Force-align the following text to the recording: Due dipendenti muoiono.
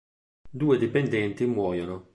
Due 0.49 0.79
dipendenti 0.79 1.45
muoiono. 1.45 2.09